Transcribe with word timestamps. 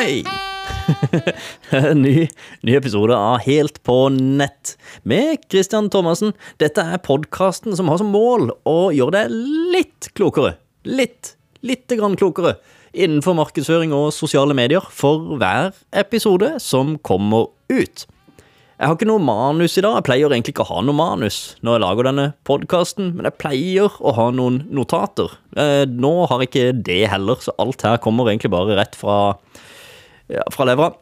Hei! 0.00 0.22
ny, 1.94 2.22
ny 2.64 2.76
episode 2.78 3.12
av 3.12 3.42
Helt 3.44 3.82
på 3.84 3.96
nett 4.14 4.70
med 5.04 5.42
Christian 5.52 5.90
Thomassen. 5.92 6.32
Dette 6.56 6.80
er 6.80 7.02
podkasten 7.04 7.76
som 7.76 7.90
har 7.92 8.00
som 8.00 8.08
mål 8.08 8.48
å 8.64 8.78
gjøre 8.96 9.18
deg 9.18 9.34
litt 9.74 10.08
klokere. 10.16 10.54
Litt, 10.88 11.34
lite 11.60 12.00
grann 12.00 12.16
klokere 12.16 12.54
innenfor 12.96 13.36
markedsføring 13.42 13.92
og 13.92 14.08
sosiale 14.16 14.56
medier 14.56 14.88
for 14.88 15.36
hver 15.36 15.76
episode 15.92 16.54
som 16.64 16.96
kommer 17.04 17.50
ut. 17.68 18.08
Jeg 18.80 18.88
har 18.88 18.96
ikke 18.96 19.12
noe 19.12 19.20
manus 19.20 19.76
i 19.76 19.84
dag. 19.84 19.98
Jeg 19.98 20.08
pleier 20.08 20.32
egentlig 20.32 20.56
ikke 20.56 20.64
å 20.64 20.78
ha 20.78 20.84
noe 20.86 20.96
manus 20.96 21.58
når 21.60 21.76
jeg 21.76 21.84
lager 21.84 22.08
denne 22.08 22.30
podkasten, 22.48 23.18
men 23.18 23.28
jeg 23.28 23.42
pleier 23.42 24.00
å 24.00 24.16
ha 24.16 24.30
noen 24.32 24.62
notater. 24.72 25.36
Eh, 25.60 25.84
nå 25.84 26.22
har 26.30 26.40
jeg 26.40 26.54
ikke 26.54 26.78
det 26.88 27.02
heller, 27.12 27.44
så 27.44 27.52
alt 27.60 27.84
her 27.84 28.00
kommer 28.00 28.32
egentlig 28.32 28.56
bare 28.56 28.80
rett 28.80 28.96
fra 28.96 29.26
ja, 30.32 30.44
fra 30.54 30.66
levra. 30.68 30.92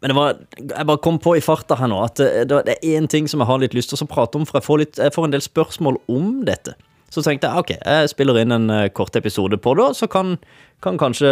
Men 0.00 0.14
var, 0.14 0.38
jeg 0.56 0.86
bare 0.86 1.02
kom 1.02 1.18
på 1.20 1.34
i 1.36 1.42
farta 1.42 1.76
her 1.80 1.90
nå 1.90 1.98
at 2.04 2.20
det, 2.20 2.46
det 2.48 2.76
er 2.76 2.94
én 2.94 3.08
ting 3.10 3.26
som 3.28 3.42
jeg 3.42 3.50
har 3.50 3.58
litt 3.62 3.74
lyst 3.76 3.90
til 3.92 4.04
å 4.04 4.10
prate 4.10 4.38
om, 4.38 4.46
for 4.48 4.60
jeg 4.60 4.66
får, 4.66 4.80
litt, 4.84 5.00
jeg 5.02 5.14
får 5.16 5.26
en 5.26 5.34
del 5.34 5.44
spørsmål 5.44 5.98
om 6.12 6.30
dette. 6.46 6.76
Så 7.10 7.24
tenkte 7.26 7.50
jeg 7.50 7.64
ok, 7.64 7.72
jeg 7.74 8.10
spiller 8.12 8.38
inn 8.38 8.54
en 8.54 8.70
uh, 8.70 8.86
kort 8.94 9.16
episode 9.18 9.58
på 9.58 9.74
det, 9.78 9.88
så 9.98 10.06
kan, 10.10 10.36
kan 10.84 10.98
kanskje 11.00 11.30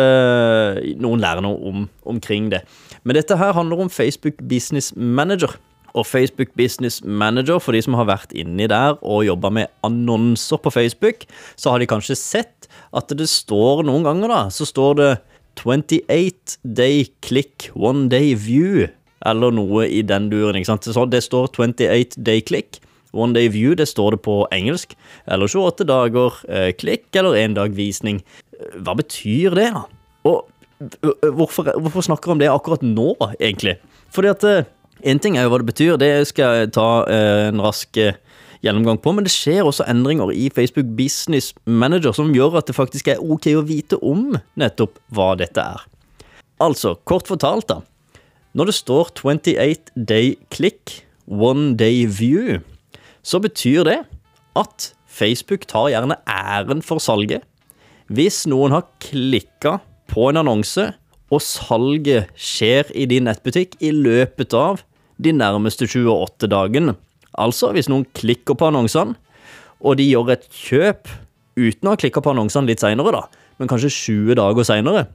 noen 0.98 1.22
lære 1.22 1.44
noe 1.46 1.70
om, 1.70 1.86
omkring 2.10 2.50
det. 2.50 2.64
Men 3.06 3.18
dette 3.18 3.38
her 3.38 3.54
handler 3.54 3.84
om 3.86 3.92
Facebook 3.92 4.42
Business 4.50 4.90
Manager. 4.96 5.54
Og 5.96 6.04
Facebook 6.06 6.50
Business 6.58 6.98
Manager, 7.04 7.62
for 7.62 7.72
de 7.72 7.80
som 7.82 7.94
har 7.96 8.08
vært 8.10 8.34
inni 8.36 8.66
der 8.70 8.98
og 9.00 9.24
jobba 9.24 9.50
med 9.54 9.70
annonser 9.86 10.60
på 10.60 10.74
Facebook, 10.74 11.24
så 11.56 11.72
har 11.72 11.80
de 11.80 11.88
kanskje 11.88 12.18
sett 12.18 12.68
at 12.92 13.14
det 13.16 13.30
står 13.30 13.86
noen 13.86 14.04
ganger, 14.06 14.34
da, 14.34 14.42
så 14.52 14.66
står 14.68 14.98
det 14.98 15.10
28 15.58 16.58
day 16.62 17.08
click, 17.24 17.70
one 17.74 18.08
day 18.12 18.34
view, 18.34 18.88
eller 19.26 19.54
noe 19.54 19.88
i 19.90 20.02
den 20.06 20.28
duren. 20.30 20.56
ikke 20.58 20.70
sant? 20.70 20.86
Så 20.86 21.06
det 21.10 21.24
står 21.26 21.50
28 21.56 22.22
day 22.22 22.40
click. 22.40 22.80
One 23.12 23.34
day 23.34 23.48
view, 23.48 23.74
det 23.74 23.88
står 23.88 24.16
det 24.16 24.22
på 24.26 24.42
engelsk. 24.52 24.94
Eller 25.26 25.48
28 25.48 25.88
dager 25.88 26.40
eh, 26.48 26.70
klikk, 26.76 27.08
eller 27.16 27.38
én 27.40 27.56
dag 27.56 27.74
visning. 27.74 28.22
Hva 28.84 28.94
betyr 28.98 29.56
det, 29.56 29.70
da? 29.74 29.86
Og 30.28 30.44
hvorfor, 31.34 31.72
hvorfor 31.80 32.04
snakker 32.06 32.34
om 32.34 32.42
det 32.42 32.50
akkurat 32.52 32.84
nå, 32.84 33.14
egentlig? 33.40 33.78
Fordi 34.14 34.34
at 34.34 34.44
Én 35.06 35.20
ting 35.22 35.36
er 35.38 35.46
jo 35.46 35.52
hva 35.52 35.60
det 35.62 35.68
betyr, 35.68 35.98
det 36.00 36.10
skal 36.26 36.56
jeg 36.56 36.70
ta 36.74 36.88
eh, 37.06 37.48
en 37.52 37.62
rask 37.62 37.98
eh, 38.02 38.16
gjennomgang 38.64 38.98
på, 39.02 39.12
men 39.14 39.26
det 39.26 39.32
skjer 39.34 39.66
også 39.66 39.86
endringer 39.90 40.32
i 40.34 40.48
Facebook 40.54 40.90
Business 40.98 41.52
Manager 41.64 42.14
som 42.16 42.32
gjør 42.34 42.58
at 42.60 42.70
det 42.70 42.76
faktisk 42.76 43.10
er 43.12 43.22
ok 43.22 43.50
å 43.58 43.64
vite 43.68 43.98
om 44.04 44.32
nettopp 44.58 44.98
hva 45.14 45.32
dette 45.38 45.62
er. 45.62 45.84
Altså, 46.62 46.96
kort 47.06 47.28
fortalt, 47.30 47.68
da. 47.70 47.82
Når 48.58 48.70
det 48.70 48.78
står 48.78 49.12
28 49.14 49.92
day 50.08 50.34
click, 50.50 51.04
one 51.28 51.76
day 51.78 52.06
view, 52.06 52.58
så 53.22 53.38
betyr 53.38 53.84
det 53.86 53.98
at 54.58 54.92
Facebook 55.06 55.66
tar 55.70 55.90
gjerne 55.92 56.18
æren 56.26 56.82
for 56.82 57.02
salget. 57.02 57.44
Hvis 58.08 58.46
noen 58.48 58.72
har 58.74 58.88
klikka 59.04 59.78
på 60.08 60.30
en 60.30 60.40
annonse, 60.40 60.88
og 61.28 61.44
salget 61.44 62.30
skjer 62.40 62.88
i 62.96 63.04
din 63.10 63.28
nettbutikk 63.28 63.76
i 63.84 63.92
løpet 63.92 64.54
av 64.56 64.80
de 65.20 65.34
nærmeste 65.36 65.84
28 65.84 66.48
dagene, 66.48 66.94
Altså, 67.38 67.72
hvis 67.74 67.88
noen 67.90 68.06
klikker 68.18 68.58
på 68.58 68.68
annonsene, 68.70 69.16
og 69.78 69.98
de 70.00 70.08
gjør 70.08 70.34
et 70.34 70.46
kjøp 70.50 71.10
uten 71.58 71.88
å 71.88 71.94
ha 71.94 72.00
klikka 72.00 72.22
på 72.22 72.32
annonsene 72.32 72.70
litt 72.70 72.82
seinere, 72.82 73.24
men 73.58 73.70
kanskje 73.70 73.92
20 73.94 74.38
dager 74.38 74.66
seinere, 74.66 75.06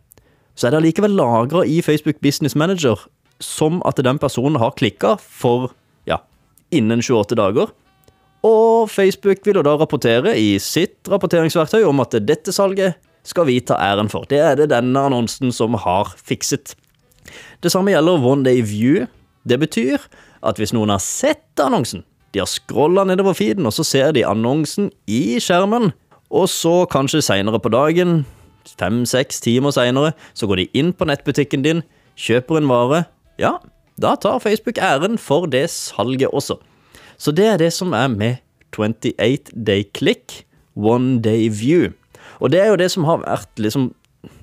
så 0.56 0.68
er 0.68 0.74
det 0.74 0.82
allikevel 0.84 1.16
lagra 1.18 1.64
i 1.66 1.82
Facebook 1.84 2.20
Business 2.24 2.56
Manager 2.60 3.00
som 3.44 3.82
at 3.88 4.00
den 4.06 4.20
personen 4.22 4.60
har 4.62 4.76
klikka 4.78 5.16
for 5.20 5.72
ja, 6.08 6.22
innen 6.72 7.02
28 7.04 7.38
dager. 7.40 7.72
Og 8.44 8.92
Facebook 8.92 9.44
vil 9.48 9.60
jo 9.60 9.66
da 9.66 9.76
rapportere 9.80 10.36
i 10.40 10.56
sitt 10.62 11.08
rapporteringsverktøy 11.12 11.84
om 11.88 12.04
at 12.04 12.16
dette 12.28 12.54
salget 12.56 13.00
skal 13.28 13.48
vi 13.48 13.62
ta 13.64 13.78
æren 13.80 14.12
for. 14.12 14.28
Det 14.28 14.40
er 14.44 14.60
det 14.60 14.72
denne 14.74 15.00
annonsen 15.08 15.54
som 15.56 15.78
har 15.80 16.12
fikset. 16.20 16.76
Det 17.64 17.72
samme 17.72 17.94
gjelder 17.94 18.20
One 18.20 18.44
Day 18.44 18.60
View. 18.68 19.08
Det 19.48 19.60
betyr 19.60 20.04
at 20.44 20.60
hvis 20.60 20.76
noen 20.76 20.92
har 20.92 21.00
sett 21.04 21.60
annonsen, 21.64 22.04
de 22.34 22.42
har 22.42 22.50
scrolla 22.50 23.06
nedover 23.06 23.36
feeden, 23.38 23.68
og 23.70 23.76
så 23.76 23.86
ser 23.86 24.14
de 24.16 24.26
annonsen 24.26 24.90
i 25.08 25.40
skjermen, 25.42 25.92
og 26.34 26.50
så 26.50 26.84
kanskje 26.90 27.22
seinere 27.22 27.62
på 27.62 27.70
dagen, 27.74 28.24
fem-seks 28.80 29.42
timer 29.44 29.74
seinere, 29.76 30.14
så 30.34 30.50
går 30.50 30.64
de 30.64 30.70
inn 30.78 30.94
på 30.98 31.06
nettbutikken 31.10 31.66
din, 31.66 31.84
kjøper 32.18 32.58
en 32.58 32.70
vare. 32.72 33.04
Ja, 33.42 33.58
da 34.02 34.16
tar 34.18 34.42
Facebook 34.42 34.82
æren 34.82 35.20
for 35.22 35.46
det 35.46 35.68
salget 35.70 36.34
også. 36.34 36.58
Så 37.18 37.32
det 37.32 37.46
er 37.46 37.60
det 37.62 37.74
som 37.74 37.94
er 37.94 38.10
med 38.10 38.42
28 38.74 39.54
day 39.54 39.84
click, 39.94 40.46
one 40.76 41.22
day 41.22 41.50
view. 41.50 41.92
Og 42.42 42.52
det 42.52 42.64
er 42.64 42.72
jo 42.72 42.80
det 42.82 42.90
som 42.92 43.06
har 43.06 43.22
vært 43.22 43.62
liksom 43.62 43.92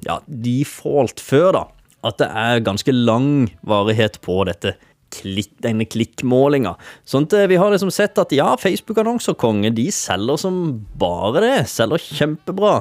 ja, 0.07 0.21
default 0.27 1.21
før, 1.21 1.51
da. 1.57 1.65
At 2.07 2.21
det 2.23 2.31
er 2.33 2.63
ganske 2.65 2.93
lang 2.95 3.51
varighet 3.67 4.21
på 4.25 4.39
dette 4.49 4.77
klikk, 5.15 5.53
denne 5.65 5.87
klikkmålinga. 5.89 6.77
Sånn 7.09 7.29
at 7.29 7.37
eh, 7.39 7.49
vi 7.51 7.59
har 7.61 7.73
liksom 7.73 7.93
sett 7.95 8.19
at 8.21 8.33
ja, 8.35 8.53
Facebook-annonser, 8.61 9.37
konge, 9.41 9.73
de 9.77 9.89
selger 9.95 10.41
som 10.41 10.63
bare 11.01 11.45
det. 11.45 11.57
Selger 11.73 12.03
kjempebra. 12.21 12.81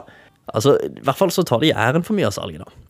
Altså, 0.54 0.78
I 0.82 1.04
hvert 1.06 1.20
fall 1.20 1.34
så 1.34 1.46
tar 1.48 1.62
de 1.64 1.74
æren 1.74 2.06
for 2.06 2.18
mye 2.18 2.30
av 2.30 2.38
salget, 2.38 2.64
da. 2.66 2.88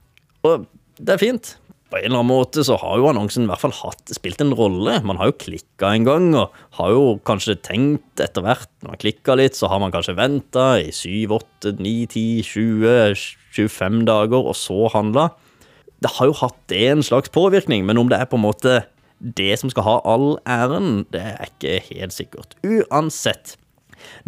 Og 0.48 0.70
det 1.00 1.16
er 1.16 1.22
fint. 1.22 1.56
På 1.90 1.98
en 1.98 2.06
eller 2.06 2.20
annen 2.22 2.30
måte 2.30 2.62
så 2.66 2.76
har 2.78 3.00
jo 3.02 3.08
annonsen 3.10 3.48
i 3.48 3.50
hvert 3.50 3.64
fall 3.64 3.74
hatt, 3.74 4.12
spilt 4.14 4.42
en 4.44 4.54
rolle. 4.54 5.00
Man 5.02 5.18
har 5.18 5.32
jo 5.32 5.40
klikka 5.42 5.90
en 5.96 6.06
gang, 6.06 6.28
og 6.38 6.54
har 6.78 6.94
jo 6.94 7.16
kanskje 7.26 7.58
tenkt 7.66 8.22
etter 8.22 8.46
hvert 8.46 8.70
Når 8.84 8.94
man 8.94 9.02
klikka 9.02 9.36
litt, 9.40 9.58
så 9.58 9.72
har 9.72 9.82
man 9.82 9.94
kanskje 9.96 10.18
venta 10.20 10.68
i 10.84 10.92
7, 10.94 11.34
8, 11.40 11.74
9, 11.82 11.96
10, 12.14 12.46
20, 12.46 13.26
25 13.58 14.04
dager, 14.06 14.52
og 14.52 14.56
så 14.58 14.92
handla. 14.94 15.32
Det 16.00 16.14
har 16.16 16.30
jo 16.30 16.38
hatt 16.44 16.78
en 16.78 17.02
slags 17.04 17.34
påvirkning, 17.34 17.84
men 17.90 17.98
om 17.98 18.12
det 18.12 18.22
er 18.22 18.30
på 18.30 18.38
en 18.38 18.46
måte 18.46 18.84
det 19.20 19.60
som 19.60 19.70
skal 19.72 19.84
ha 19.86 20.02
all 20.08 20.38
æren, 20.48 21.06
det 21.14 21.22
er 21.22 21.46
ikke 21.50 21.80
helt 21.90 22.14
sikkert. 22.16 22.56
Uansett. 22.64 23.58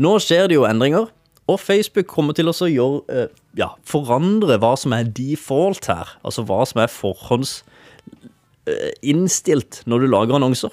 Nå 0.02 0.20
skjer 0.24 0.48
det 0.52 0.56
jo 0.58 0.66
endringer, 0.68 1.06
og 1.50 1.60
Facebook 1.60 2.08
kommer 2.12 2.34
til 2.38 2.48
å 2.52 2.54
gjøre, 2.54 3.02
eh, 3.10 3.28
ja, 3.58 3.70
forandre 3.84 4.58
hva 4.62 4.78
som 4.78 4.94
er 4.96 5.04
default 5.04 5.86
her. 5.90 6.08
Altså 6.24 6.44
hva 6.48 6.66
som 6.68 6.80
er 6.84 6.90
forhåndsinnstilt 6.92 9.74
eh, 9.80 9.84
når 9.86 10.00
du 10.00 10.08
lager 10.08 10.36
annonser. 10.36 10.70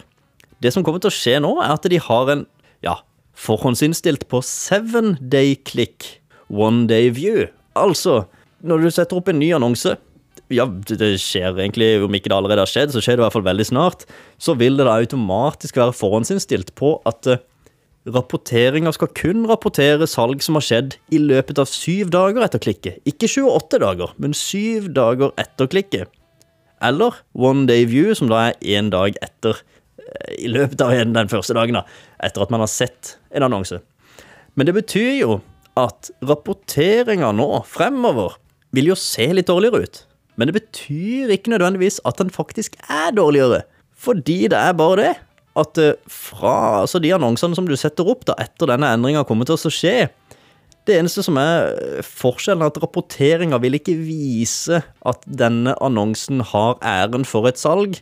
Det 0.62 0.72
som 0.74 0.84
kommer 0.84 1.00
til 1.00 1.10
å 1.10 1.18
skje 1.18 1.40
nå, 1.42 1.60
er 1.62 1.70
at 1.74 1.88
de 1.88 1.98
har 1.98 2.28
en 2.30 2.46
ja, 2.82 2.94
forhåndsinnstilt 3.38 4.28
på 4.30 4.42
seven 4.42 5.16
day 5.20 5.54
click, 5.54 6.20
one 6.50 6.86
day 6.90 7.10
view. 7.10 7.46
Altså, 7.78 8.24
når 8.60 8.82
du 8.82 8.90
setter 8.90 9.16
opp 9.18 9.28
en 9.30 9.38
ny 9.38 9.52
annonse, 9.54 9.94
ja, 10.52 10.64
det 10.66 11.12
skjer 11.20 11.58
egentlig, 11.58 11.90
om 12.04 12.14
ikke 12.16 12.30
det 12.30 12.36
allerede 12.38 12.64
har 12.64 12.70
skjedd, 12.70 12.94
så 12.94 13.02
skjer 13.04 13.18
det 13.18 13.22
i 13.22 13.26
hvert 13.26 13.36
fall 13.36 13.46
veldig 13.46 13.66
snart, 13.68 14.04
så 14.40 14.54
vil 14.58 14.78
det 14.78 14.86
da 14.88 14.96
automatisk 14.96 15.78
være 15.80 15.96
forhåndsinnstilt 15.96 16.72
på 16.78 16.94
at 17.08 17.28
uh, 17.28 17.40
rapporteringa 18.08 18.92
skal 18.96 19.10
kun 19.18 19.44
rapportere 19.50 20.08
salg 20.08 20.40
som 20.44 20.56
har 20.56 20.64
skjedd 20.64 20.96
i 21.12 21.20
løpet 21.20 21.60
av 21.60 21.68
syv 21.68 22.12
dager 22.14 22.46
etter 22.46 22.62
klikket. 22.64 23.02
Ikke 23.08 23.28
28 23.28 23.82
dager, 23.84 24.14
men 24.16 24.36
syv 24.36 24.88
dager 24.96 25.34
etter 25.40 25.68
klikket. 25.70 26.14
Eller 26.84 27.18
one 27.34 27.66
day 27.68 27.84
view, 27.90 28.14
som 28.16 28.30
da 28.30 28.48
er 28.48 28.58
én 28.78 28.88
dag 28.94 29.18
etter 29.24 29.60
uh, 29.60 30.32
i 30.38 30.48
løpet 30.48 30.80
av 30.84 30.96
den 30.96 31.32
første 31.32 31.56
dagen, 31.58 31.80
da, 31.80 31.84
etter 32.24 32.46
at 32.46 32.54
man 32.54 32.64
har 32.64 32.72
sett 32.72 33.18
en 33.36 33.44
annonse. 33.50 33.82
Men 34.56 34.66
det 34.66 34.78
betyr 34.80 35.12
jo 35.20 35.40
at 35.78 36.08
rapporteringa 36.26 37.30
nå 37.36 37.52
fremover 37.68 38.38
vil 38.74 38.90
jo 38.92 38.96
se 38.98 39.28
litt 39.34 39.48
dårligere 39.48 39.84
ut. 39.84 40.04
Men 40.38 40.48
det 40.48 40.60
betyr 40.60 41.34
ikke 41.34 41.52
nødvendigvis 41.52 41.98
at 42.06 42.20
den 42.20 42.30
faktisk 42.30 42.78
er 42.86 43.10
dårligere. 43.16 43.64
Fordi 43.98 44.46
det 44.46 44.58
er 44.58 44.76
bare 44.78 45.00
det 45.02 45.14
at 45.58 45.80
eh, 45.82 45.96
fra 46.06 46.54
altså 46.84 47.00
de 47.02 47.12
annonsene 47.14 47.56
som 47.58 47.66
du 47.66 47.74
setter 47.78 48.08
opp 48.08 48.24
da 48.28 48.36
etter 48.38 48.70
denne 48.70 48.92
endringa 48.94 49.24
kommer 49.26 49.48
til 49.48 49.58
å 49.58 49.72
skje 49.72 50.08
Det 50.88 50.96
eneste 50.96 51.24
som 51.26 51.36
er 51.40 51.74
eh, 51.74 52.04
forskjellen, 52.06 52.62
er 52.62 52.70
at 52.70 52.78
rapporteringa 52.80 53.58
vil 53.60 53.76
ikke 53.76 53.96
vise 53.98 54.80
at 55.04 55.26
denne 55.26 55.74
annonsen 55.84 56.40
har 56.52 56.78
æren 56.80 57.26
for 57.28 57.50
et 57.50 57.60
salg 57.60 57.98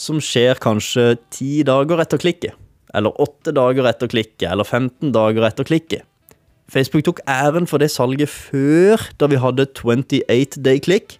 som 0.00 0.22
skjer 0.22 0.56
kanskje 0.62 1.18
ti 1.28 1.60
dager 1.66 2.00
etter 2.00 2.16
klikket. 2.22 2.54
Eller 2.96 3.12
åtte 3.20 3.52
dager 3.52 3.84
etter 3.90 4.08
klikket, 4.08 4.46
eller 4.48 4.64
15 4.64 5.12
dager 5.12 5.44
etter 5.44 5.68
klikket. 5.68 6.06
Facebook 6.72 7.04
tok 7.04 7.20
æren 7.28 7.68
for 7.68 7.82
det 7.82 7.90
salget 7.92 8.32
før, 8.32 9.02
da 9.20 9.28
vi 9.28 9.42
hadde 9.42 9.68
28 9.76 10.62
day 10.64 10.80
click. 10.80 11.19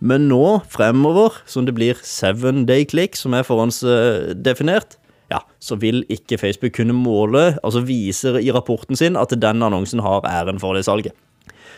Men 0.00 0.28
nå, 0.28 0.60
fremover, 0.68 1.38
som 1.48 1.66
det 1.66 1.74
blir 1.76 2.00
seven 2.04 2.66
day 2.68 2.84
click, 2.84 3.16
som 3.16 3.34
er 3.36 3.46
forhåndsdefinert, 3.46 4.98
ja, 5.32 5.40
så 5.58 5.78
vil 5.80 6.04
ikke 6.12 6.38
Facebook 6.38 6.76
kunne 6.76 6.94
måle, 6.94 7.56
altså 7.64 7.82
vise 7.82 8.36
i 8.38 8.52
rapporten 8.54 8.98
sin, 8.98 9.16
at 9.16 9.32
den 9.34 9.64
annonsen 9.64 10.04
har 10.04 10.26
æren 10.28 10.60
for 10.62 10.76
det 10.76 10.84
salget. 10.86 11.16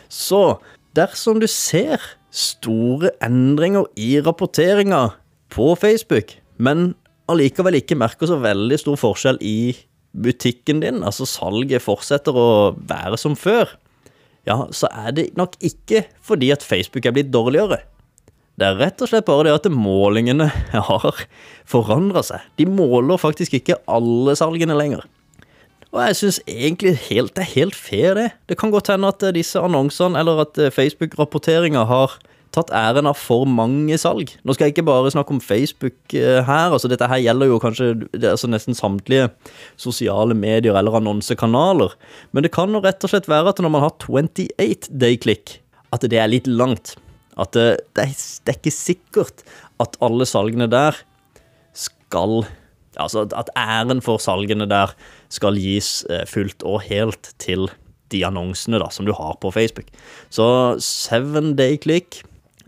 Så 0.09 0.59
Dersom 0.97 1.39
du 1.39 1.47
ser 1.51 2.01
store 2.35 3.13
endringer 3.23 3.85
i 4.01 4.17
rapporteringa 4.25 5.13
på 5.53 5.75
Facebook, 5.79 6.33
men 6.57 6.95
allikevel 7.31 7.77
ikke 7.79 7.99
merker 8.01 8.27
så 8.31 8.39
veldig 8.43 8.79
stor 8.81 8.99
forskjell 8.99 9.39
i 9.45 9.77
butikken 10.17 10.81
din, 10.83 11.05
altså 11.07 11.29
salget 11.29 11.85
fortsetter 11.85 12.35
å 12.35 12.49
være 12.89 13.21
som 13.21 13.37
før, 13.39 13.77
ja, 14.49 14.65
så 14.73 14.89
er 14.91 15.13
det 15.15 15.29
nok 15.39 15.59
ikke 15.63 16.07
fordi 16.25 16.51
at 16.55 16.65
Facebook 16.65 17.07
er 17.07 17.15
blitt 17.15 17.31
dårligere. 17.35 17.83
Det 18.59 18.67
er 18.67 18.79
rett 18.81 19.03
og 19.05 19.11
slett 19.11 19.27
bare 19.29 19.47
det 19.47 19.55
at 19.55 19.69
målingene 19.71 20.49
har 20.91 21.23
forandra 21.69 22.25
seg. 22.27 22.43
De 22.59 22.67
måler 22.67 23.21
faktisk 23.21 23.55
ikke 23.61 23.79
alle 23.87 24.35
salgene 24.39 24.77
lenger. 24.79 25.05
Og 25.89 26.03
jeg 26.05 26.17
syns 26.19 26.41
egentlig 26.51 26.97
helt, 27.07 27.33
det 27.37 27.47
er 27.47 27.55
helt 27.55 27.77
fair, 27.79 28.19
det. 28.19 28.27
Det 28.51 28.59
kan 28.61 28.73
godt 28.75 28.91
hende 28.93 29.09
at 29.09 29.23
disse 29.33 29.61
annonsene 29.63 30.21
eller 30.21 30.43
at 30.43 30.59
Facebook-rapporteringa 30.75 31.87
har 31.89 32.19
tatt 32.53 32.73
æren 32.75 33.09
av 33.09 33.17
for 33.21 33.49
mange 33.49 33.97
salg. 34.01 34.35
Nå 34.43 34.57
skal 34.57 34.69
jeg 34.69 34.77
ikke 34.77 34.87
bare 34.89 35.13
snakke 35.15 35.35
om 35.37 35.41
Facebook 35.41 36.17
eh, 36.17 36.43
her. 36.45 36.75
altså 36.75 36.91
Dette 36.91 37.09
her 37.09 37.23
gjelder 37.23 37.53
jo 37.53 37.59
kanskje 37.63 37.89
altså 38.19 38.51
nesten 38.51 38.77
samtlige 38.77 39.31
sosiale 39.81 40.37
medier 40.37 40.77
eller 40.77 40.99
annonsekanaler. 40.99 41.95
Men 42.33 42.45
det 42.45 42.53
kan 42.57 42.73
jo 42.75 42.83
rett 42.85 43.05
og 43.05 43.13
slett 43.13 43.29
være 43.31 43.53
at 43.53 43.61
når 43.63 43.75
man 43.77 43.85
har 43.87 43.95
28 44.05 44.89
day 44.91 45.21
click, 45.21 45.61
at 45.93 46.05
det 46.05 46.21
er 46.21 46.33
litt 46.33 46.49
langt. 46.49 46.97
At 47.39 47.55
det, 47.55 47.67
det, 47.97 48.07
er, 48.09 48.57
ikke 48.57 48.75
sikkert 48.75 49.45
at 49.83 49.99
alle 50.05 50.27
salgene 50.29 50.71
der 50.71 50.99
skal 51.77 52.43
Altså 52.99 53.29
at 53.39 53.53
æren 53.55 54.01
for 54.03 54.19
salgene 54.19 54.67
der 54.67 54.91
skal 55.31 55.55
gis 55.55 56.03
eh, 56.11 56.25
fullt 56.27 56.65
og 56.67 56.81
helt 56.89 57.29
til 57.39 57.69
de 58.11 58.25
annonsene 58.27 58.81
da, 58.83 58.89
som 58.91 59.07
du 59.07 59.13
har 59.15 59.37
på 59.39 59.53
Facebook. 59.55 59.87
Så 60.35 60.49
seven 60.83 61.53
day 61.55 61.77
click 61.79 62.25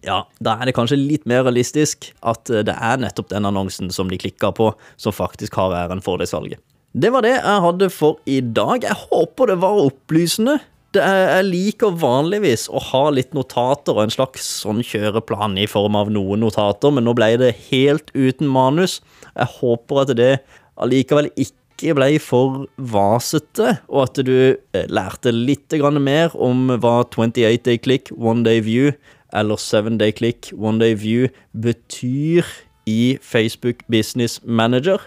ja, 0.06 0.22
da 0.40 0.55
er 0.56 0.69
det 0.69 0.75
kanskje 0.76 0.96
litt 0.96 1.26
mer 1.28 1.43
realistisk 1.44 2.12
at 2.25 2.50
eh, 2.52 2.64
det 2.67 2.76
er 2.76 3.00
nettopp 3.02 3.31
den 3.32 3.49
annonsen 3.49 3.90
som 3.93 4.11
de 4.12 4.20
klikker 4.20 4.55
på, 4.56 4.70
som 5.00 5.14
faktisk 5.17 5.58
har 5.61 5.75
æren 5.76 6.05
for 6.05 6.20
det 6.20 6.31
salget. 6.31 6.61
Det 6.90 7.12
var 7.14 7.22
det 7.22 7.37
jeg 7.37 7.64
hadde 7.67 7.90
for 7.94 8.19
i 8.26 8.40
dag. 8.40 8.82
Jeg 8.82 8.96
håper 9.11 9.52
det 9.52 9.61
var 9.62 9.82
opplysende. 9.84 10.56
Det 10.91 11.05
jeg 11.07 11.47
liker 11.47 11.95
vanligvis 11.95 12.67
å 12.67 12.81
ha 12.91 13.05
litt 13.15 13.31
notater 13.37 13.95
og 13.95 14.03
en 14.05 14.15
slags 14.15 14.47
sånn 14.65 14.83
kjøreplan 14.83 15.55
i 15.63 15.69
form 15.71 15.99
av 16.01 16.11
noen 16.11 16.43
notater, 16.43 16.91
men 16.91 17.07
nå 17.07 17.15
ble 17.15 17.37
det 17.39 17.53
helt 17.69 18.11
uten 18.17 18.51
manus. 18.51 18.99
Jeg 19.37 19.55
håper 19.61 20.03
at 20.03 20.15
det 20.19 20.33
allikevel 20.81 21.31
ikke 21.39 21.95
ble 21.95 22.11
for 22.21 22.67
vasete, 22.77 23.77
og 23.87 24.03
at 24.09 24.21
du 24.27 24.35
eh, 24.51 24.91
lærte 24.91 25.31
litt 25.33 25.73
mer 26.03 26.35
om 26.35 26.75
hva 26.83 27.05
28 27.07 27.63
day 27.65 27.79
click, 27.79 28.11
one 28.19 28.43
day 28.45 28.61
view 28.61 28.91
eller 29.33 29.57
7 29.57 29.99
Day 29.99 30.13
Click, 30.13 30.53
One 30.57 30.79
Day 30.79 30.95
View 30.95 31.29
betyr 31.53 32.45
i 32.87 33.19
Facebook 33.23 33.77
Business 33.89 34.41
Manager. 34.45 34.99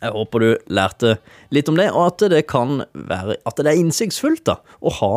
Jeg 0.00 0.14
håper 0.14 0.42
du 0.42 0.48
lærte 0.72 1.16
litt 1.52 1.68
om 1.68 1.76
det, 1.76 1.90
og 1.92 2.06
at 2.08 2.24
det 2.32 2.46
kan 2.48 2.84
være 2.94 3.36
At 3.48 3.60
det 3.60 3.68
er 3.68 3.80
innsiktsfullt 3.80 4.46
da, 4.48 4.60
å 4.80 4.92
ha 5.00 5.14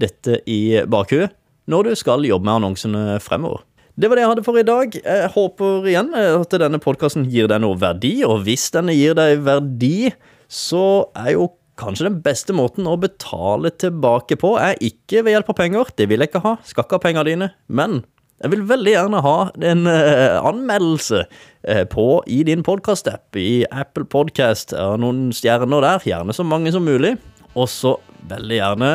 dette 0.00 0.42
i 0.50 0.82
bakhuet 0.84 1.32
når 1.66 1.88
du 1.88 1.96
skal 1.98 2.22
jobbe 2.22 2.46
med 2.46 2.60
annonsene 2.60 3.16
fremover. 3.18 3.64
Det 3.98 4.06
var 4.06 4.18
det 4.18 4.22
jeg 4.22 4.30
hadde 4.30 4.42
for 4.46 4.60
i 4.60 4.66
dag. 4.68 4.92
Jeg 4.94 5.30
håper 5.34 5.88
igjen 5.88 6.12
at 6.14 6.52
denne 6.62 6.78
podkasten 6.78 7.24
gir 7.32 7.48
deg 7.50 7.62
noe 7.64 7.78
verdi, 7.80 8.20
og 8.28 8.44
hvis 8.46 8.68
denne 8.74 8.94
gir 8.94 9.16
deg 9.18 9.40
verdi, 9.46 10.12
så 10.46 11.08
er 11.16 11.32
jo 11.34 11.48
Kanskje 11.76 12.06
den 12.06 12.22
beste 12.24 12.54
måten 12.56 12.86
å 12.88 12.94
betale 12.96 13.68
tilbake 13.76 14.38
på 14.40 14.54
er 14.56 14.78
ikke 14.80 15.20
ved 15.26 15.34
hjelp 15.34 15.50
av 15.52 15.56
penger. 15.58 15.90
Det 15.92 16.06
vil 16.08 16.22
jeg 16.24 16.30
ikke 16.30 16.40
ha. 16.40 16.54
Skal 16.64 16.86
ikke 16.86 16.96
ha 16.96 17.02
pengene 17.02 17.24
dine. 17.28 17.48
Men 17.68 17.98
jeg 18.42 18.52
vil 18.52 18.66
veldig 18.68 18.92
gjerne 18.92 19.20
ha 19.24 19.36
en 19.64 19.86
uh, 19.88 20.44
anmeldelse 20.44 21.22
uh, 21.24 21.84
på 21.88 22.06
i 22.28 22.42
din 22.44 22.64
podkast-app, 22.66 23.36
i 23.40 23.64
Apple 23.72 24.04
Podcast, 24.12 24.74
Er 24.76 25.00
noen 25.00 25.30
stjerner 25.32 25.80
der. 25.84 26.04
Gjerne 26.04 26.36
så 26.36 26.44
mange 26.44 26.72
som 26.74 26.84
mulig. 26.84 27.14
Og 27.56 27.70
så 27.72 27.94
veldig 28.28 28.58
gjerne 28.58 28.90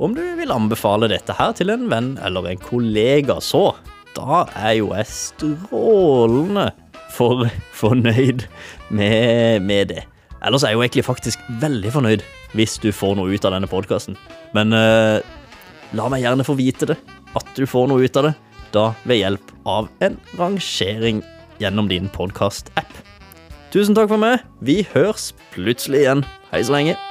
om 0.00 0.14
du 0.16 0.22
vil 0.38 0.50
anbefale 0.50 1.10
dette 1.12 1.36
her 1.36 1.52
til 1.54 1.70
en 1.70 1.86
venn 1.92 2.14
eller 2.24 2.48
en 2.50 2.62
kollega. 2.62 3.38
Så 3.44 3.76
da 4.16 4.46
er 4.58 4.80
jo 4.80 4.90
jeg 4.96 5.06
strålende 5.12 6.70
for 7.14 7.46
fornøyd 7.76 8.46
med, 8.90 9.62
med 9.62 9.92
det. 9.92 10.04
Ellers 10.40 10.64
er 10.64 10.72
jeg 10.72 10.80
jo 10.80 10.84
egentlig 10.86 11.06
faktisk 11.06 11.48
veldig 11.62 11.94
fornøyd 11.94 12.26
hvis 12.56 12.78
du 12.82 12.90
får 12.96 13.18
noe 13.18 13.30
ut 13.30 13.44
av 13.46 13.54
denne 13.54 13.70
podkasten. 13.70 14.18
Men 14.56 14.74
uh, 14.74 15.22
la 15.94 16.10
meg 16.10 16.24
gjerne 16.24 16.48
få 16.48 16.58
vite 16.58 16.90
det, 16.90 16.98
at 17.38 17.54
du 17.54 17.68
får 17.70 17.90
noe 17.92 18.02
ut 18.02 18.18
av 18.18 18.32
det, 18.32 18.38
da 18.74 18.90
ved 19.04 19.22
hjelp 19.22 19.52
av 19.68 19.90
en 20.04 20.18
rangering 20.38 21.22
gjennom 21.60 21.90
din 21.90 22.08
podkast-app. 22.14 22.90
Tusen 23.70 23.94
takk 23.94 24.10
for 24.10 24.20
meg. 24.20 24.42
Vi 24.64 24.82
høres 24.94 25.30
plutselig 25.54 26.04
igjen. 26.04 26.26
Hei 26.50 26.64
så 26.66 26.74
lenge. 26.74 27.09